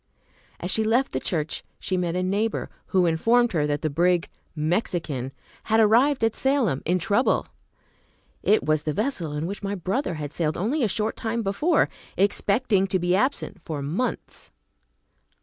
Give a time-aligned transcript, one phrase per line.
[0.59, 4.27] As she left the church she met a neighbor who informed her that the brig
[4.55, 5.31] "Mexican"
[5.65, 7.45] had arrived at Salem, in trouble.
[8.41, 11.87] It was the vessel in which my brother had sailed only a short time before,
[12.17, 14.49] expecting to be absent for months.